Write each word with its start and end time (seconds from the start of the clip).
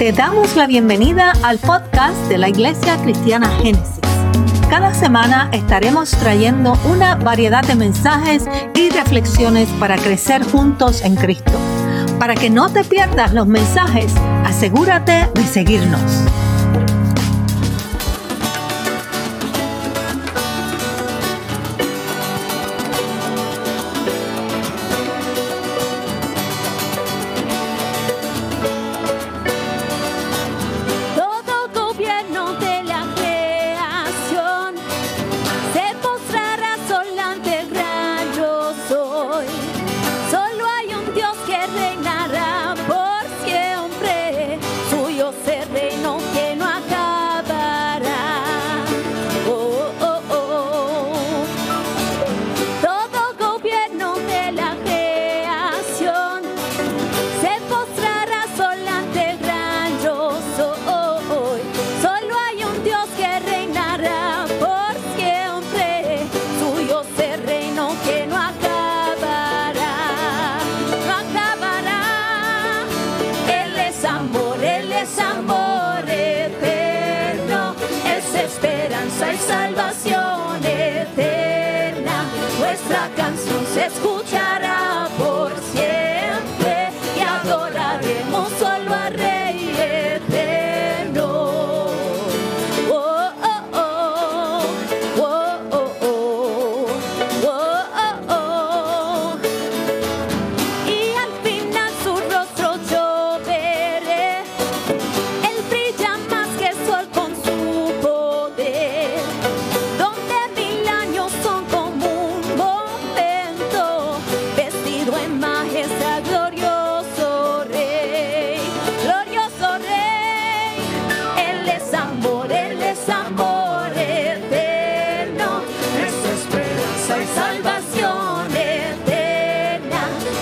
Te 0.00 0.12
damos 0.12 0.56
la 0.56 0.66
bienvenida 0.66 1.34
al 1.42 1.58
podcast 1.58 2.16
de 2.30 2.38
la 2.38 2.48
Iglesia 2.48 2.96
Cristiana 3.02 3.50
Génesis. 3.60 4.00
Cada 4.70 4.94
semana 4.94 5.50
estaremos 5.52 6.12
trayendo 6.12 6.72
una 6.90 7.16
variedad 7.16 7.62
de 7.62 7.74
mensajes 7.74 8.46
y 8.74 8.88
reflexiones 8.88 9.68
para 9.78 9.98
crecer 9.98 10.42
juntos 10.42 11.02
en 11.02 11.16
Cristo. 11.16 11.52
Para 12.18 12.34
que 12.34 12.48
no 12.48 12.70
te 12.72 12.82
pierdas 12.82 13.34
los 13.34 13.46
mensajes, 13.46 14.10
asegúrate 14.46 15.28
de 15.34 15.44
seguirnos. 15.44 16.00
tentación. 79.80 80.19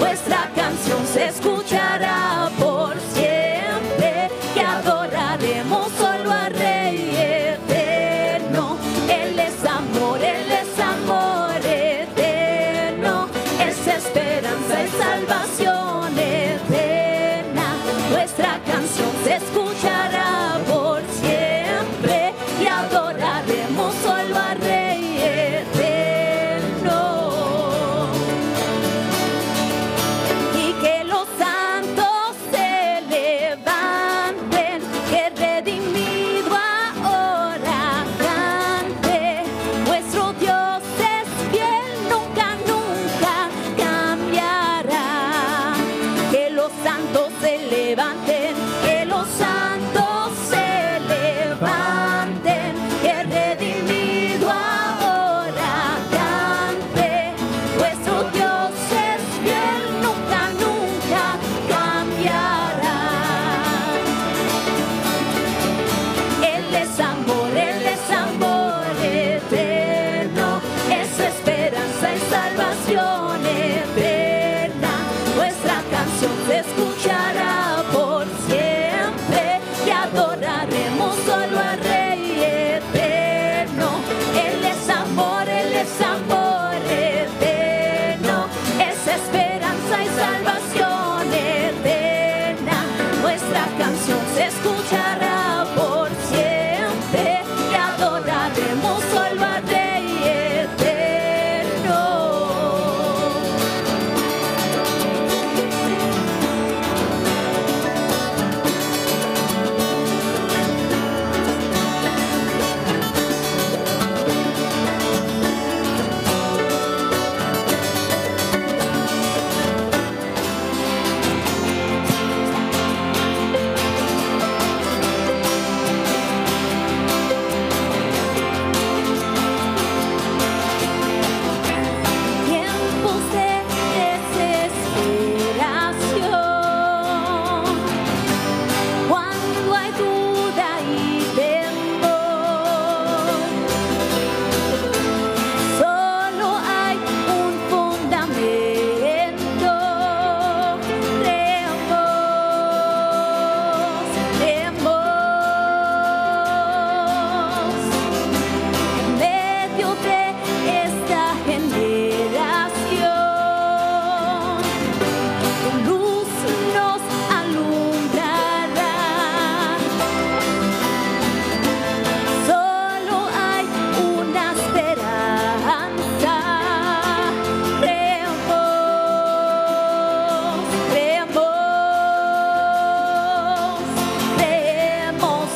What's 0.00 0.33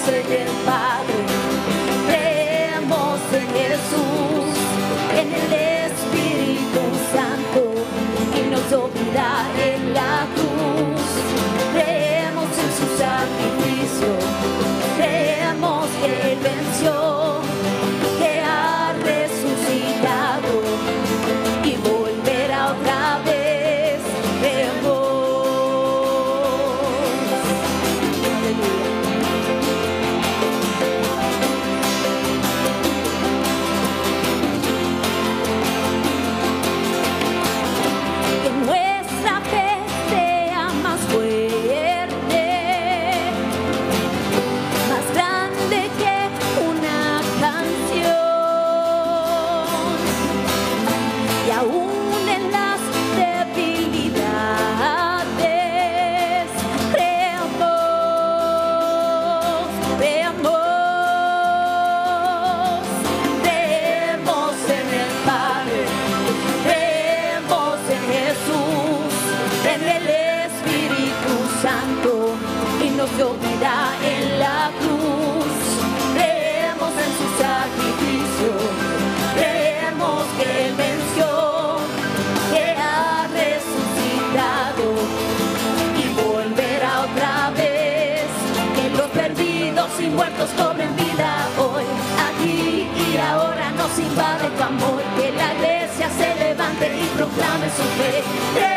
second 0.08 0.48
by 0.64 0.77
away. 97.80 98.67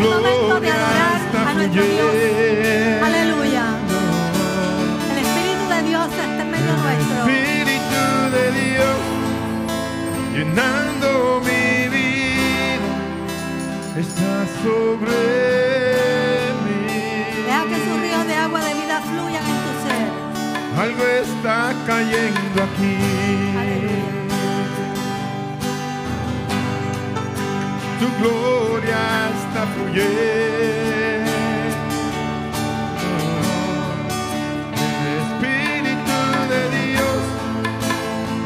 Este 0.00 0.14
momento 0.14 0.60
de 0.60 0.70
adorar 0.70 1.20
a 1.46 1.54
nuestro 1.54 1.82
Dios. 1.82 2.14
Aleluya. 3.04 3.64
El 5.12 5.18
Espíritu 5.18 5.64
de 5.68 5.82
Dios 5.82 6.06
está 6.08 6.42
en 6.42 6.50
medio 6.50 6.72
nuestro. 6.72 7.24
El 7.24 7.30
Espíritu 7.36 8.02
de 8.32 8.44
Dios 8.60 8.96
llenando 10.32 11.42
mi 11.44 11.88
vida 11.94 12.88
está 13.98 14.32
sobre 14.62 15.18
mí. 16.64 16.80
Deja 17.44 17.62
que 17.64 17.76
su 17.84 17.92
río 18.00 18.20
de 18.24 18.34
agua 18.36 18.60
de 18.64 18.72
vida 18.72 19.02
fluyan 19.02 19.44
en 19.44 19.58
tu 19.66 19.72
ser. 19.84 20.08
Algo 20.82 21.04
está 21.04 21.74
cayendo 21.86 22.62
aquí. 22.62 22.96
Tu 27.98 28.06
gloria 28.22 28.49
el 29.62 29.66
Espíritu 35.20 36.18
de 36.48 36.62
Dios 36.76 37.20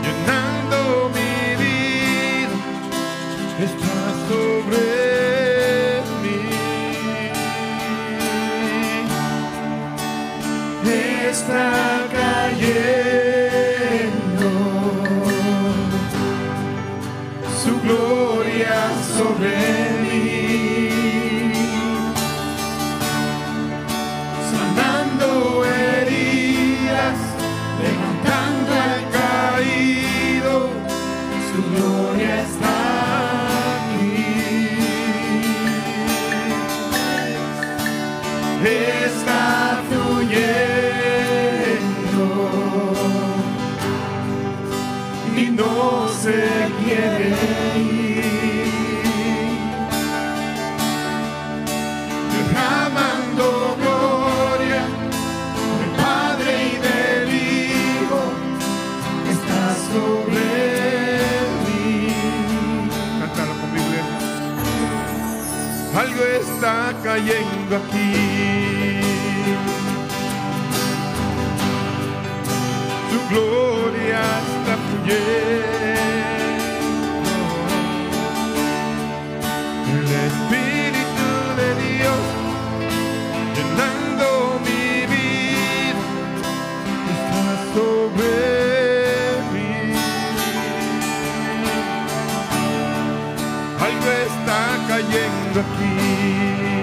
llenando 0.02 0.78
mi 1.14 1.38
vida 1.62 2.56
está 3.62 3.98
sobre 4.28 4.82
mí. 6.20 6.40
Está 11.30 11.70
cayendo 12.12 12.90
su 17.62 17.72
gloria 17.82 18.76
sobre. 19.16 19.83
está 38.62 39.82
fluyendo 39.88 40.44
y 45.36 45.50
no 45.50 46.08
se 46.08 46.70
quiere. 46.84 47.63
algo 65.96 66.24
está 66.24 66.92
cayendo 67.02 67.76
aquí. 67.76 69.00
Tu 73.10 73.18
gloria 73.32 74.20
está 74.44 74.74
fluyendo. 74.86 75.74
El 79.94 80.06
Espíritu 80.28 81.28
de 81.60 81.68
Dios 81.84 82.24
llenando 83.54 84.26
mi 84.66 84.86
vida 85.14 86.02
está 87.14 87.44
sobre 87.74 88.32
mí. 89.52 89.72
Algo 93.86 94.08
está 94.28 94.53
cayendo 94.94 95.60
aquí. 95.60 96.73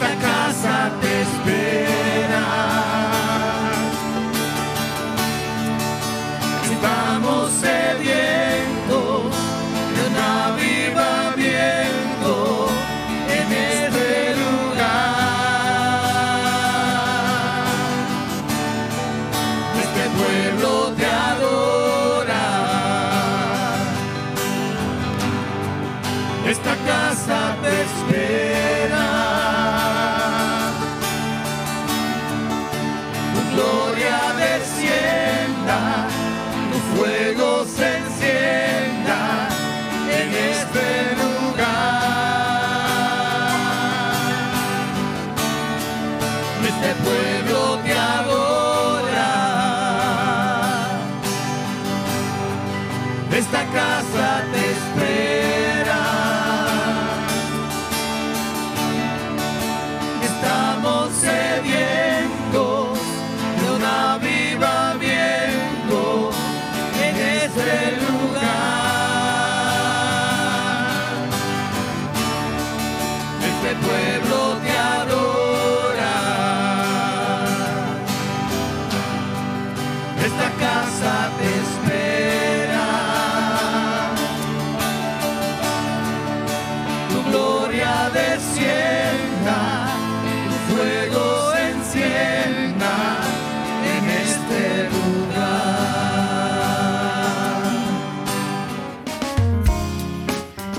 esta 0.00 0.14
casa. 0.20 0.37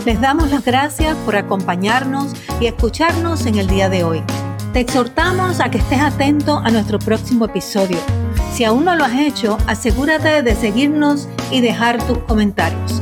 Les 0.06 0.20
damos 0.22 0.50
las 0.50 0.64
gracias 0.64 1.16
por 1.26 1.36
acompañarnos 1.36 2.34
y 2.62 2.68
escucharnos 2.68 3.46
en 3.46 3.56
el 3.56 3.68
día 3.68 3.90
de 3.90 4.04
hoy. 4.04 4.24
Te 4.74 4.80
exhortamos 4.80 5.60
a 5.60 5.70
que 5.70 5.80
estés 5.80 6.00
atento 6.00 6.60
a 6.60 6.72
nuestro 6.72 7.00
próximo 7.00 7.46
episodio. 7.46 7.98
Si 8.54 8.64
aún 8.64 8.86
no 8.86 8.96
lo 8.96 9.04
has 9.04 9.20
hecho, 9.20 9.58
asegúrate 9.68 10.42
de 10.42 10.56
seguirnos 10.56 11.28
y 11.52 11.62
dejar 11.62 12.02
tus 12.08 12.18
comentarios. 12.20 13.02